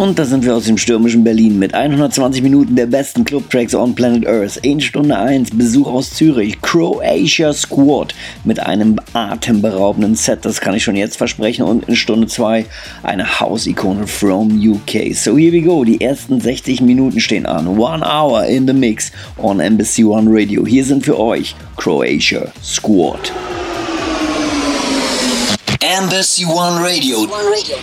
Und 0.00 0.18
da 0.18 0.24
sind 0.24 0.46
wir 0.46 0.56
aus 0.56 0.64
dem 0.64 0.78
stürmischen 0.78 1.24
Berlin 1.24 1.58
mit 1.58 1.74
120 1.74 2.42
Minuten 2.42 2.74
der 2.74 2.86
besten 2.86 3.22
Club-Tracks 3.22 3.74
on 3.74 3.94
Planet 3.94 4.26
Earth. 4.26 4.56
In 4.62 4.80
Stunde 4.80 5.14
1 5.14 5.50
Besuch 5.50 5.86
aus 5.86 6.14
Zürich, 6.14 6.58
Croatia 6.62 7.52
Squad 7.52 8.14
mit 8.44 8.60
einem 8.60 8.96
atemberaubenden 9.12 10.14
Set, 10.14 10.46
das 10.46 10.62
kann 10.62 10.74
ich 10.74 10.84
schon 10.84 10.96
jetzt 10.96 11.18
versprechen. 11.18 11.66
Und 11.66 11.86
in 11.86 11.96
Stunde 11.96 12.28
2 12.28 12.64
eine 13.02 13.40
House-Ikone 13.40 14.06
from 14.06 14.58
UK. 14.58 15.14
So 15.14 15.36
here 15.36 15.52
we 15.52 15.60
go, 15.60 15.84
die 15.84 16.00
ersten 16.00 16.40
60 16.40 16.80
Minuten 16.80 17.20
stehen 17.20 17.44
an. 17.44 17.66
One 17.66 18.02
hour 18.02 18.46
in 18.46 18.66
the 18.66 18.72
mix 18.72 19.12
on 19.36 19.60
Embassy 19.60 20.02
One 20.02 20.30
Radio. 20.30 20.64
Hier 20.64 20.86
sind 20.86 21.04
für 21.04 21.20
euch 21.20 21.54
Croatia 21.76 22.50
Squad. 22.64 23.30
Embassy 25.80 26.46
One 26.46 26.82
Radio. 26.82 27.18
One 27.18 27.50
Radio. 27.54 27.76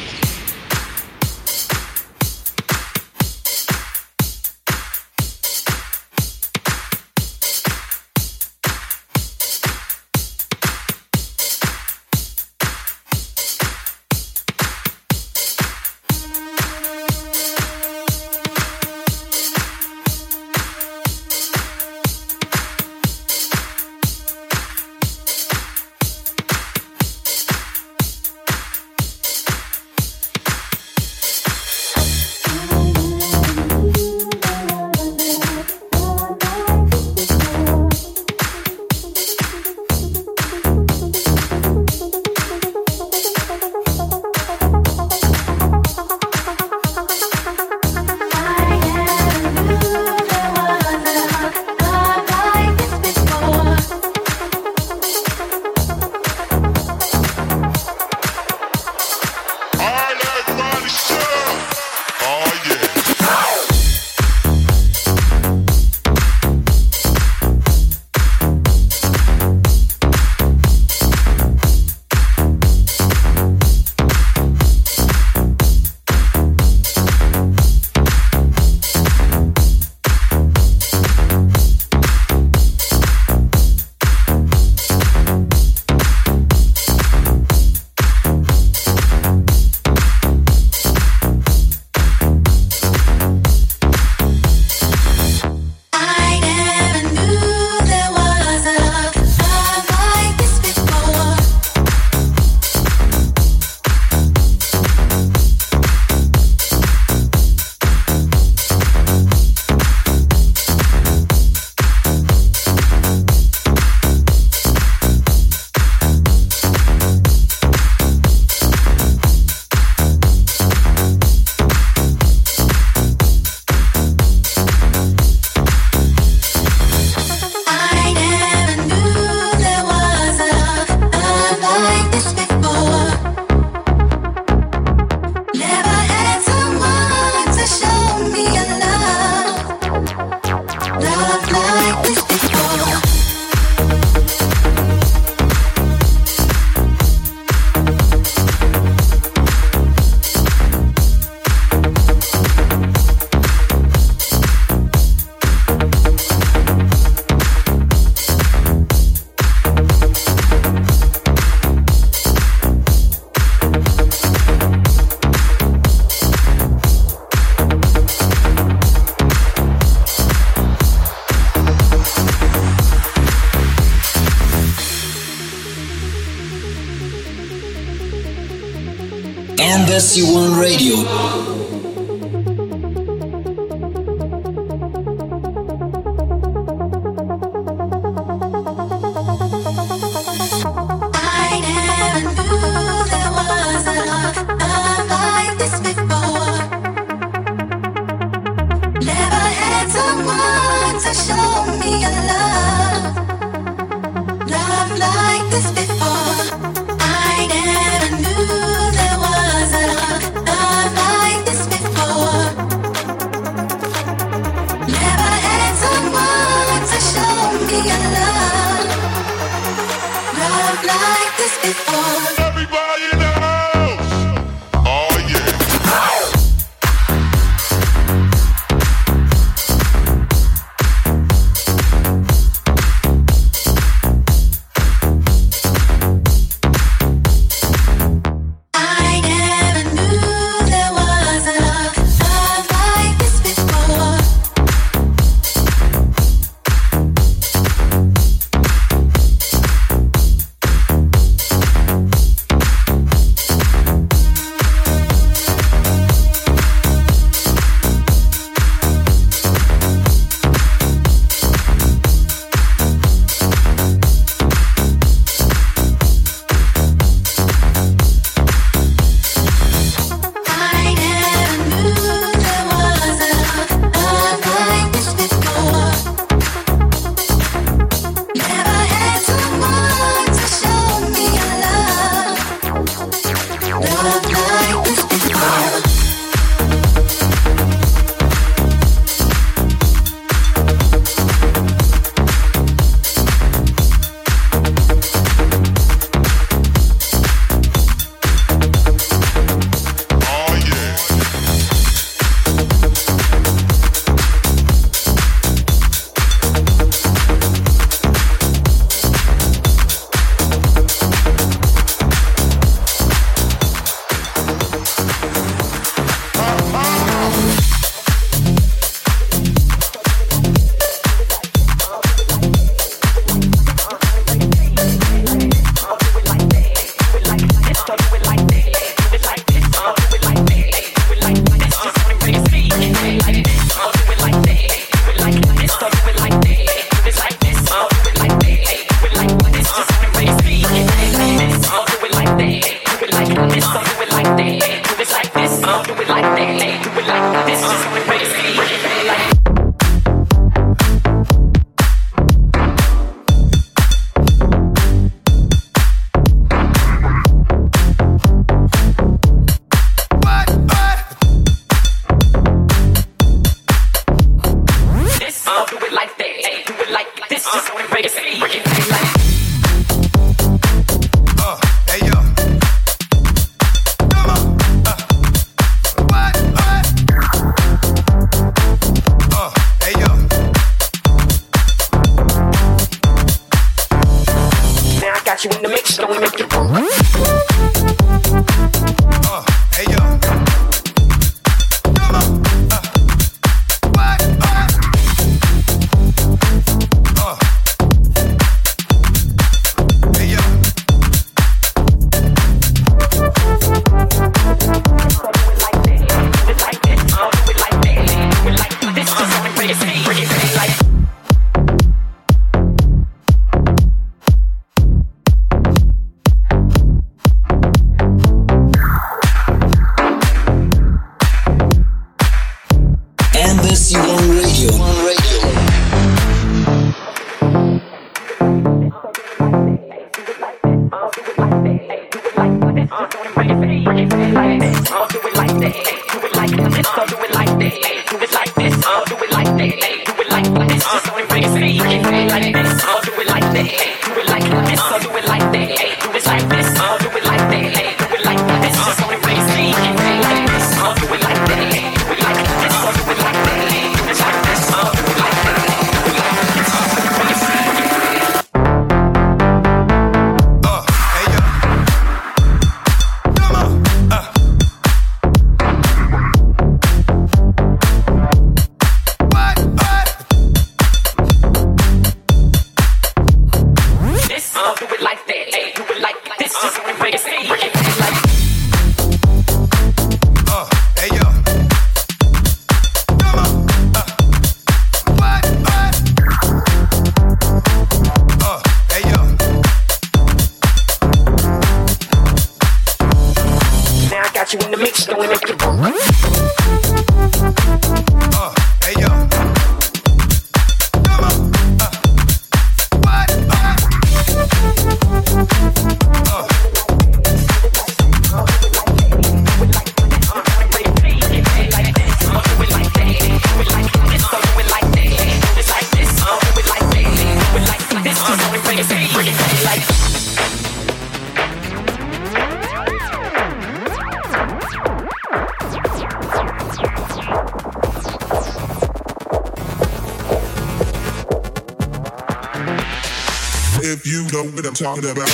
Talking 534.63 535.09
about. 535.09 535.29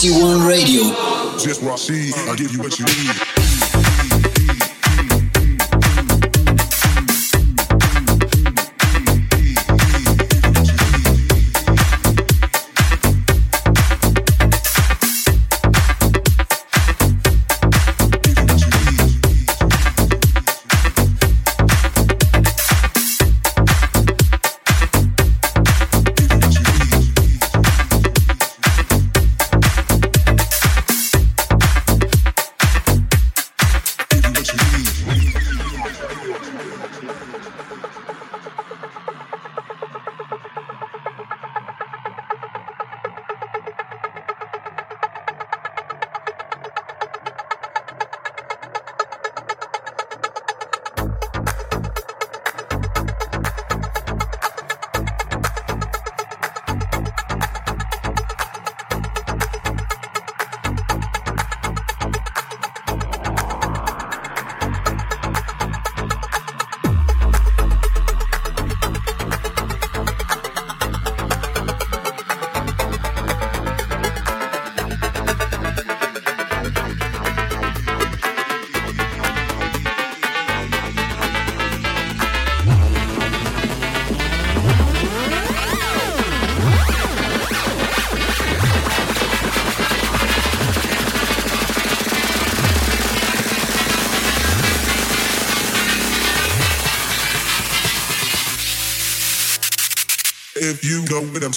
SU1 0.00 0.48
Radio. 0.48 0.84
Just 1.36 1.62
I 1.62 1.76
see, 1.76 2.10
I'll 2.26 2.34
give 2.34 2.50
you 2.52 2.60
what 2.60 2.78
you 2.78 2.86
need. 2.86 3.49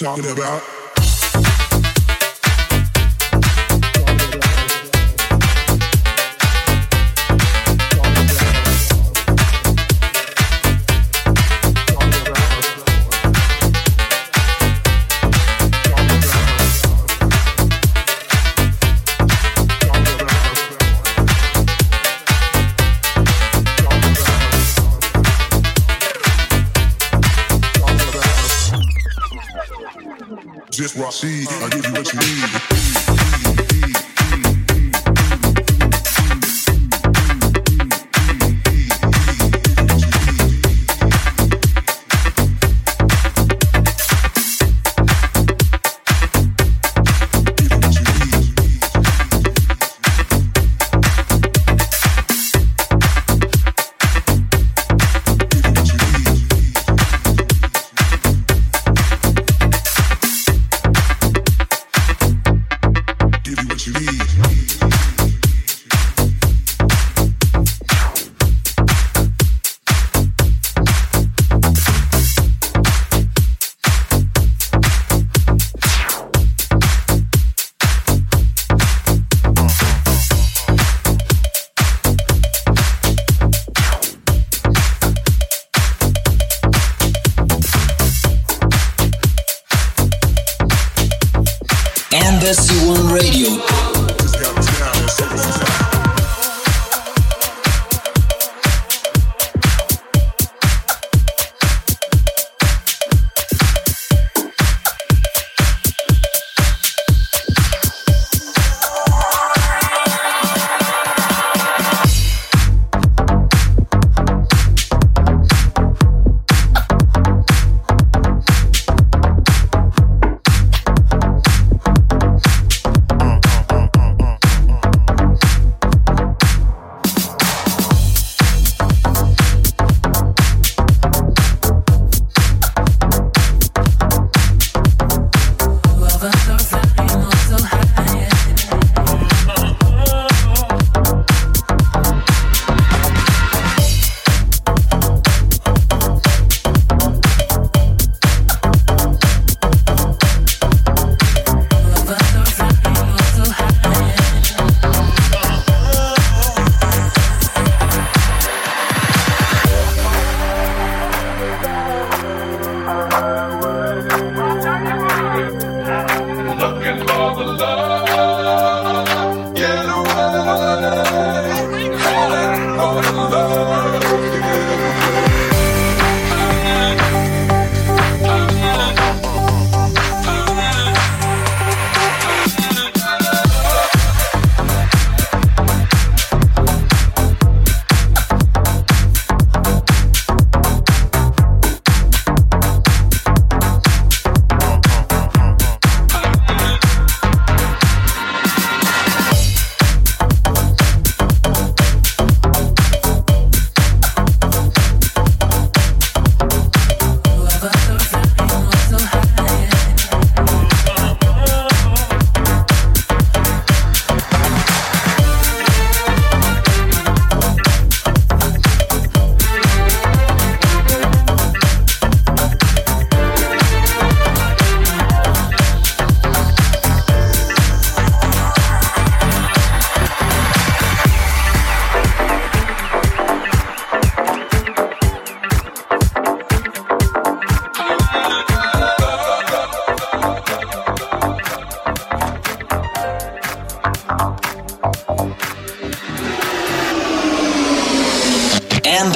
Talking 0.03 0.29
about. 0.29 0.72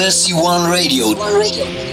Embassy 0.08 0.32
One 0.32 0.70
Radio. 0.70 1.08
looking 1.08 1.66
for 1.66 1.87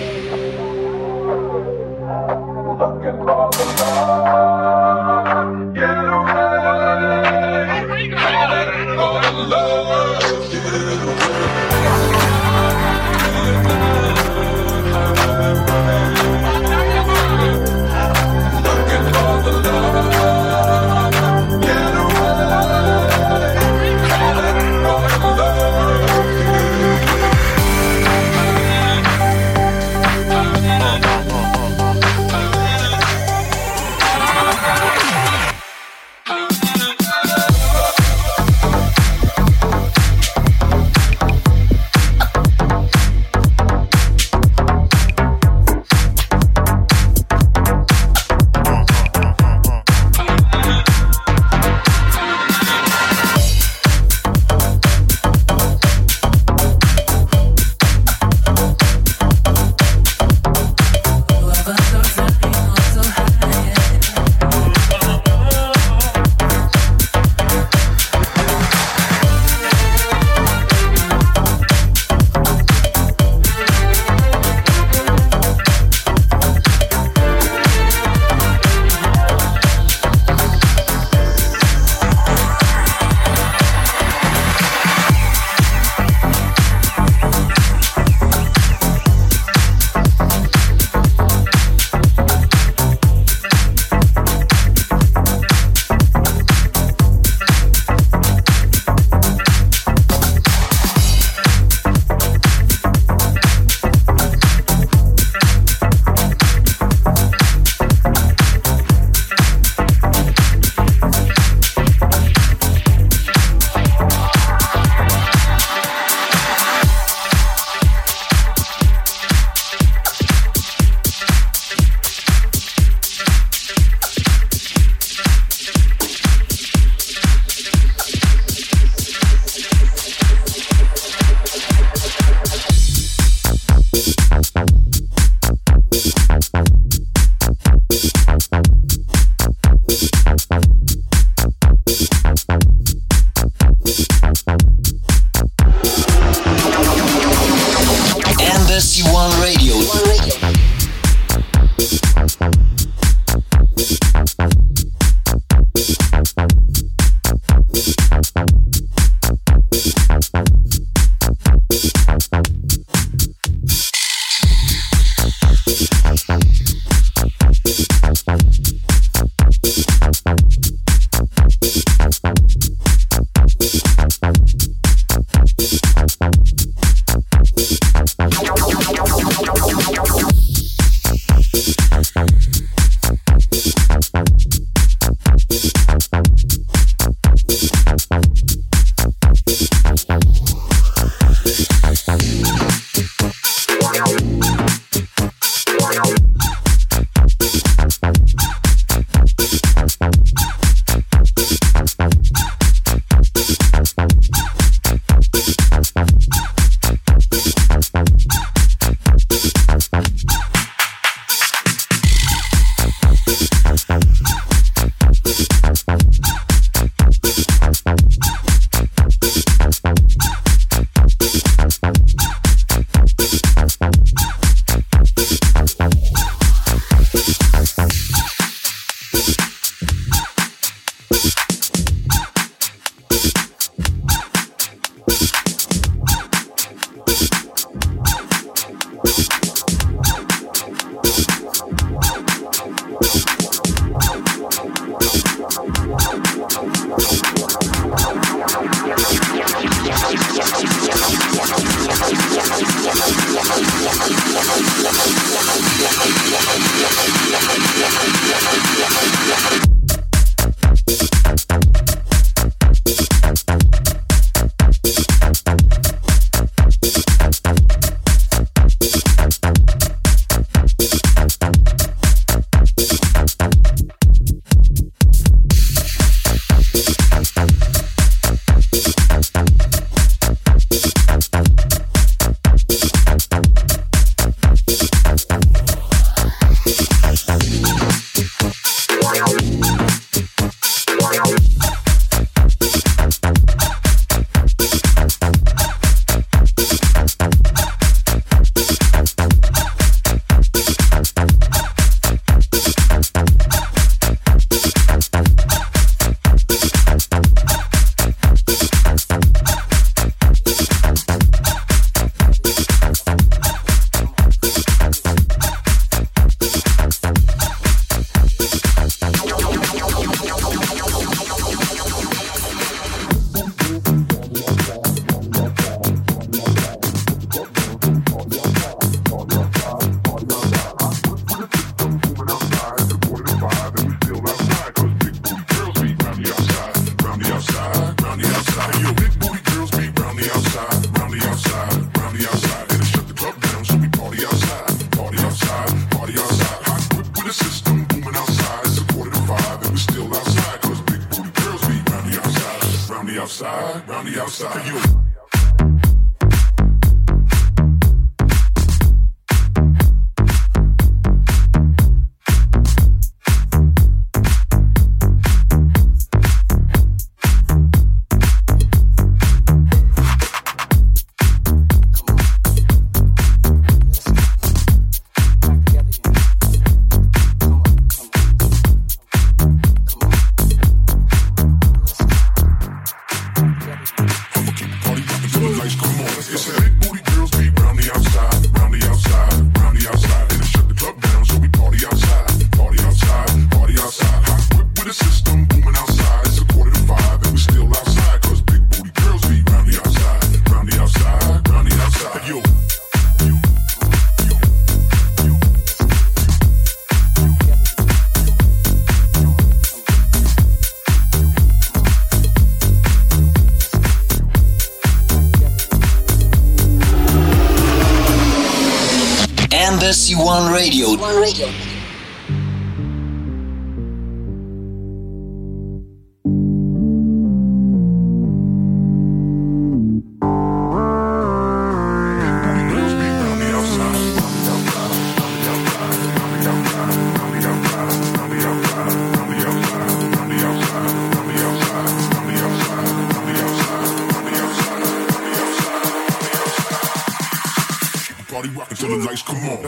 Code 420.96 421.01
One 421.01 421.22
Radio. 421.22 421.48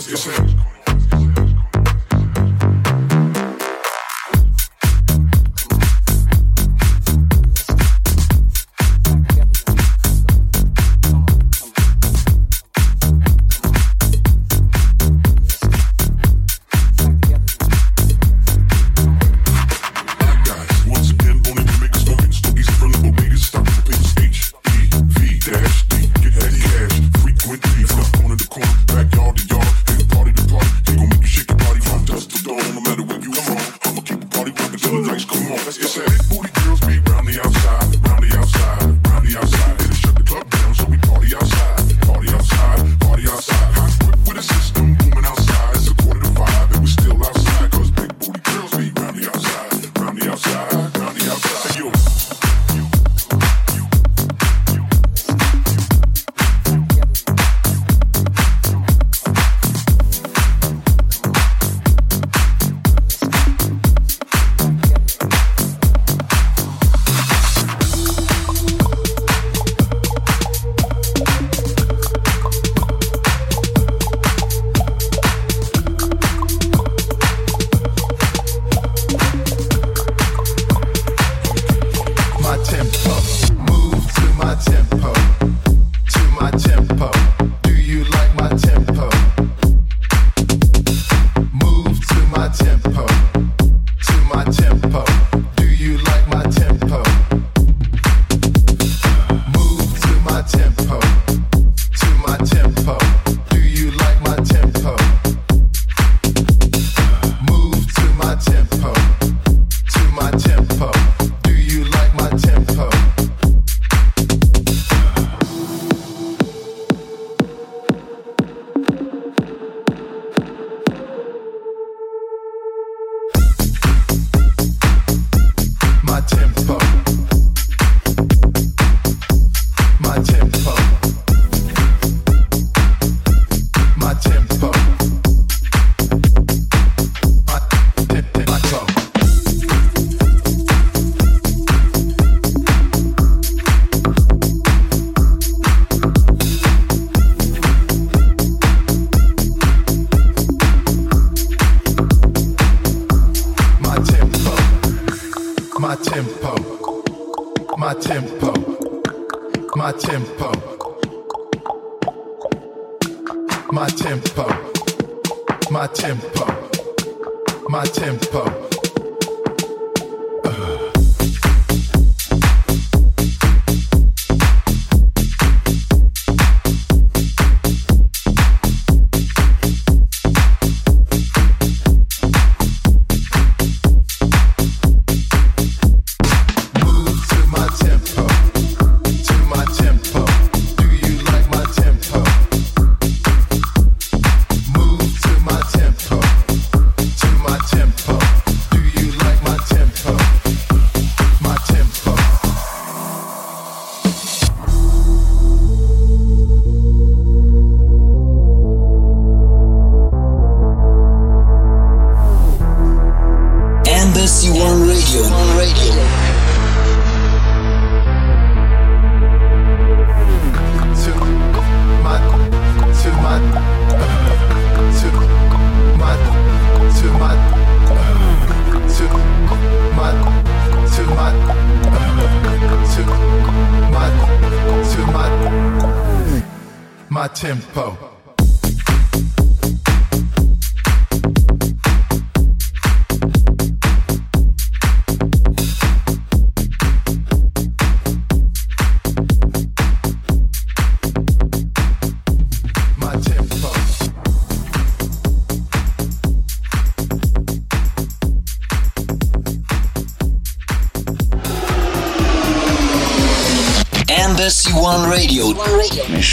Yes, 0.09 0.23
sir. 0.23 0.46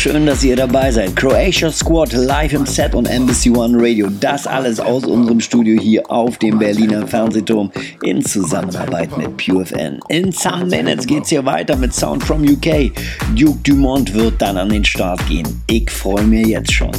Schön, 0.05 0.27
dass 0.27 0.45
ihr 0.45 0.55
dabei 0.55 0.93
seid. 0.93 1.17
Croatia 1.17 1.73
Squad 1.73 2.13
live 2.13 2.53
im 2.53 2.67
Set 2.67 2.95
und 2.95 3.07
Embassy 3.07 3.49
One 3.49 3.79
Radio. 3.79 4.11
Das 4.21 4.47
alles 4.47 4.79
aus 4.79 5.07
unserem 5.07 5.41
Studio 5.41 5.81
hier 5.81 6.11
auf 6.11 6.37
dem 6.37 6.59
Berliner 6.59 7.07
Fernsehturm 7.07 7.73
in 8.03 8.23
Zusammenarbeit 8.23 9.17
mit 9.17 9.35
PureFN. 9.39 10.01
In 10.11 10.31
some 10.31 10.67
minutes 10.67 11.07
geht's 11.07 11.31
hier 11.31 11.47
weiter 11.47 11.75
mit 11.77 11.95
Sound 11.95 12.23
from 12.23 12.43
UK. 12.43 12.93
Duke 13.35 13.59
Dumont 13.63 14.13
wird 14.13 14.43
dann 14.43 14.59
an 14.59 14.69
den 14.69 14.85
Start 14.85 15.27
gehen. 15.27 15.63
Ich 15.69 15.91
freue 15.91 16.25
mich 16.25 16.49
jetzt 16.49 16.71
schon. 16.71 16.93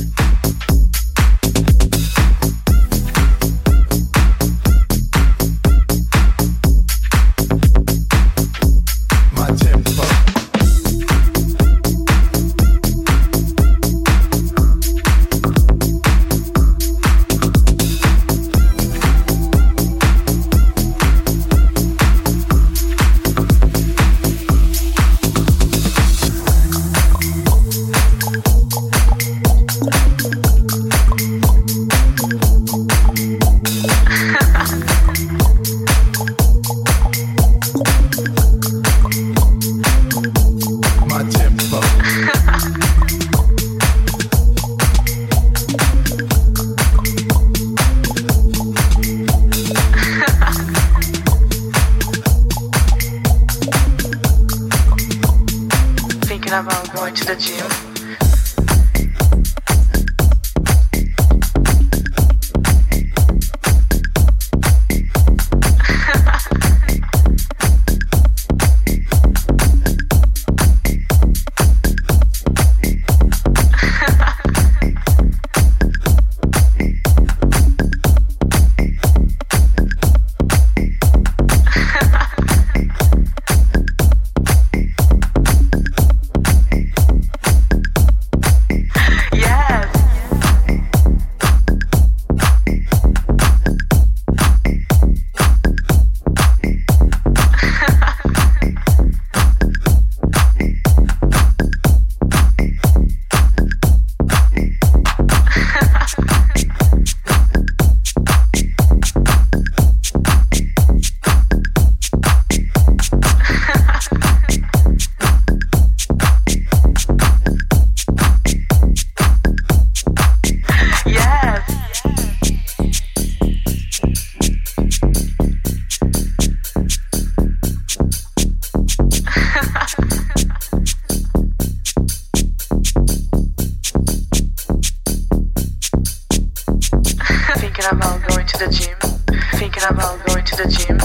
To 140.46 140.56
the 140.58 140.68
gym. 140.70 141.00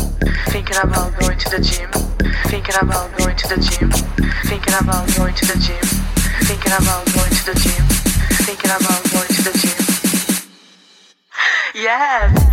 Thinking 0.49 0.77
about 0.83 1.19
going 1.19 1.39
to 1.39 1.49
the 1.49 1.61
gym. 1.61 1.91
Thinking 2.47 2.75
about 2.81 3.17
going 3.17 3.37
to 3.37 3.49
the 3.49 3.57
gym. 3.57 3.91
Thinking 4.45 4.75
about 4.79 5.17
going 5.17 5.35
to 5.35 5.47
the 5.47 5.59
gym. 5.59 5.81
Thinking 6.45 6.73
about 6.73 7.05
going 7.15 7.31
to 7.31 7.45
the 7.47 7.55
gym. 7.59 7.85
Thinking 8.45 8.71
about 8.71 9.03
going 9.11 9.29
to 9.29 9.43
the 9.43 9.59
gym. 9.59 9.77
Yes. 11.75 12.50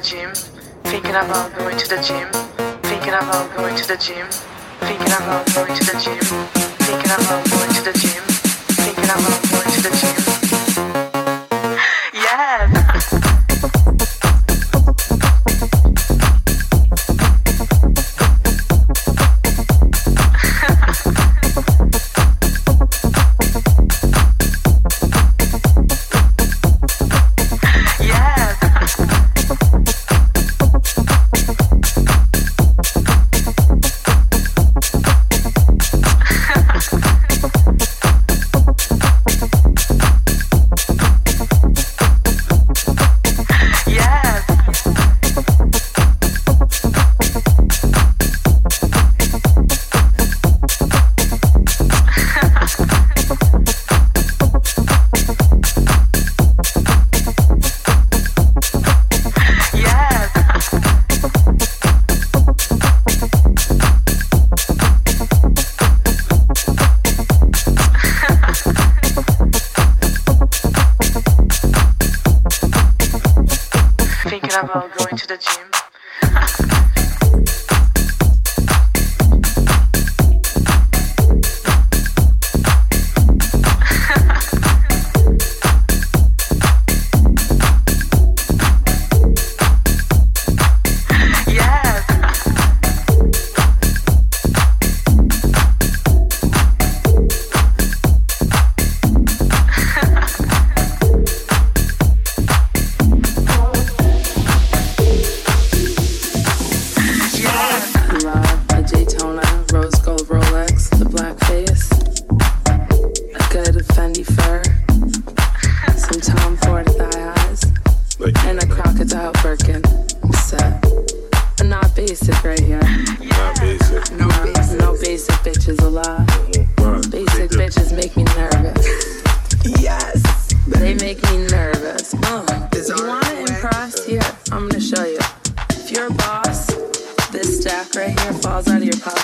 The 0.00 0.06
gym. 0.06 0.32
Thinking 0.84 1.10
about 1.10 1.52
going 1.58 1.76
to 1.76 1.88
the 1.88 1.96
gym. 1.96 2.30
Thinking 2.82 3.14
about 3.14 3.56
going 3.56 3.74
to 3.74 3.88
the 3.88 3.96
gym. 3.96 4.28
Thinking 4.80 5.06
about 5.06 5.44
going 5.54 5.74
to 5.74 5.84
the 5.84 5.98
gym. 6.00 6.22
Thinking 6.86 7.10
about 7.10 7.50
going 7.50 7.72
to 7.72 7.82
the 7.82 7.98
gym. 7.98 8.27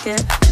it. 0.07 0.44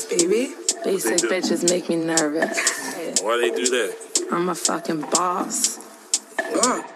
nervous, 0.00 0.24
baby. 0.24 0.54
Basic 0.84 1.18
bitches 1.30 1.68
make 1.68 1.88
me 1.88 1.96
nervous. 1.96 3.22
Why 3.22 3.36
they 3.38 3.50
do 3.50 3.66
that? 3.66 4.28
I'm 4.32 4.48
a 4.48 4.54
fucking 4.54 5.02
boss. 5.02 5.78
Oh. 6.38 6.86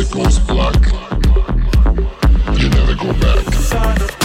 It 0.00 0.10
goes 0.10 0.38
black, 0.38 0.74
you 2.58 2.68
never 2.70 2.94
go 2.94 3.12
back. 3.20 4.19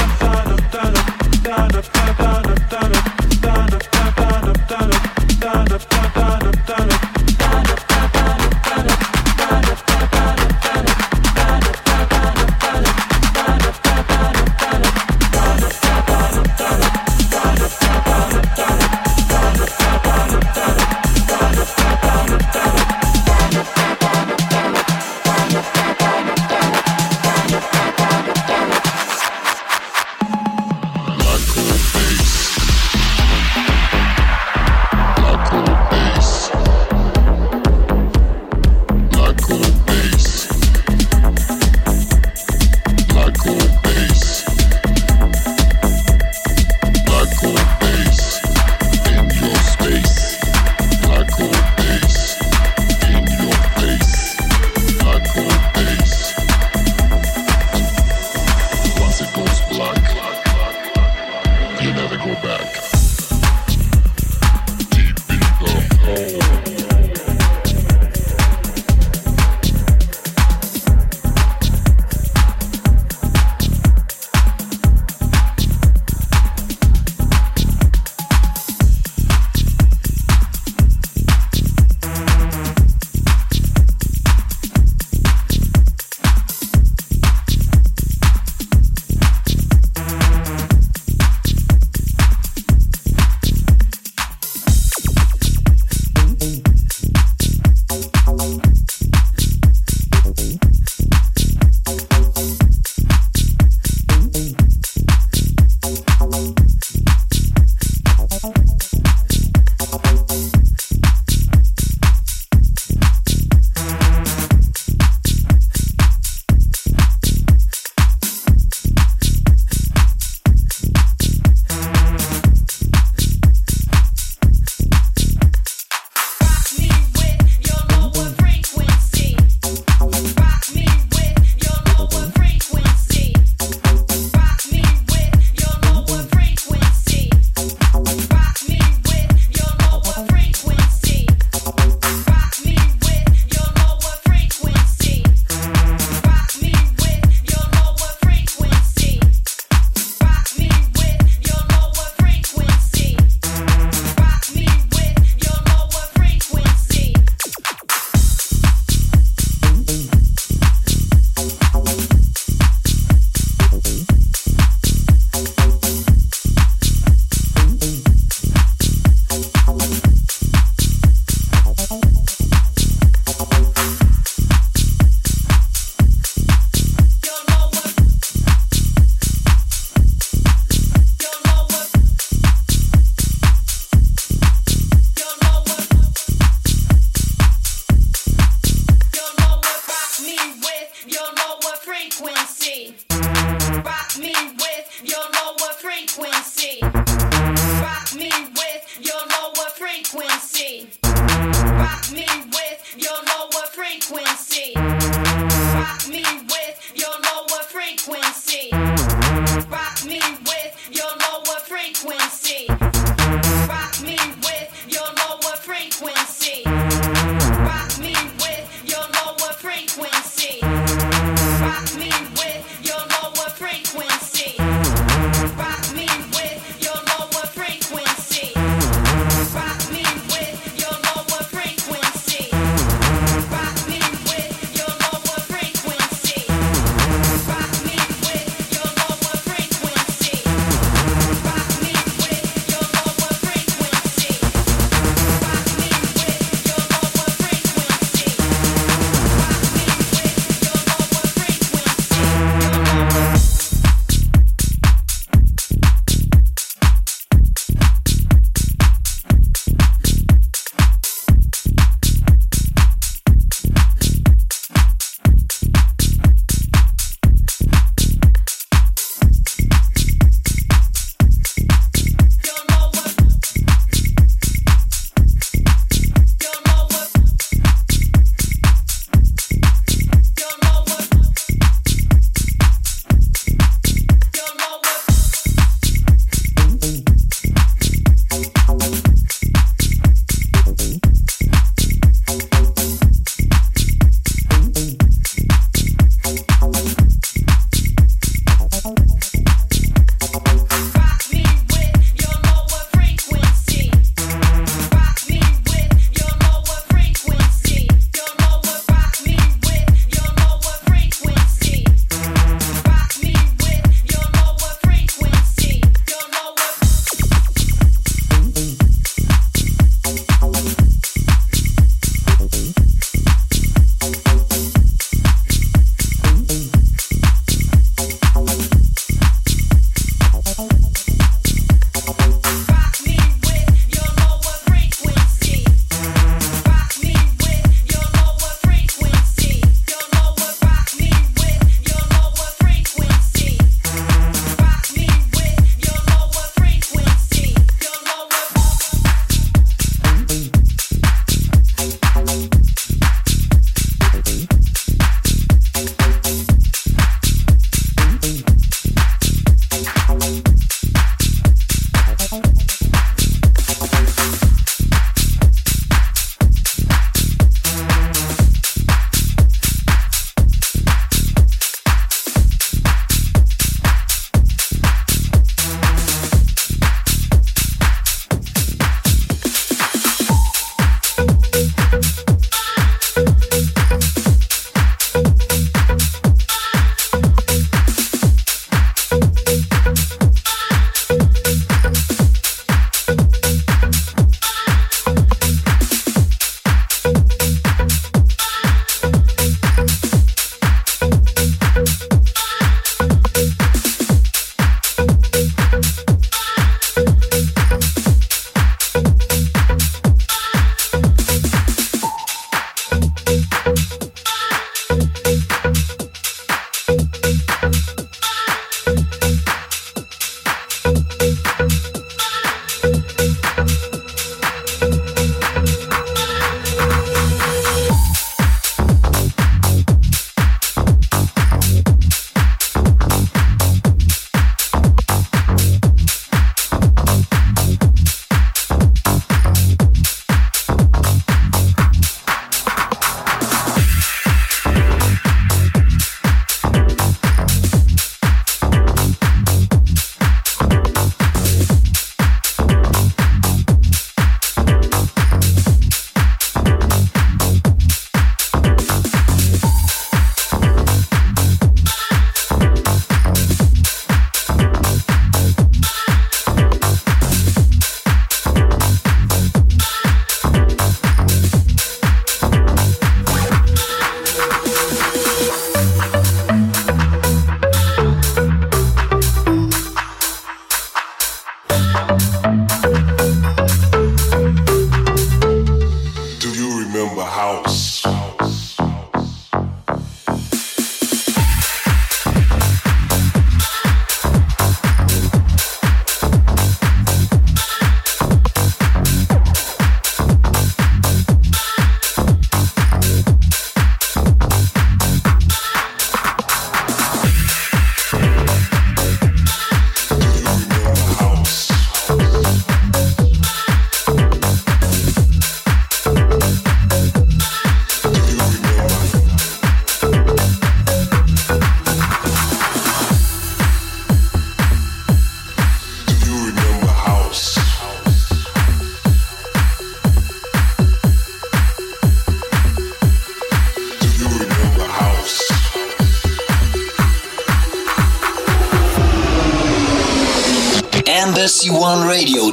Radio. 542.03 542.44